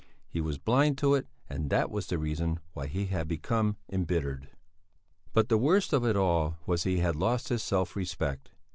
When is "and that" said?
1.47-1.91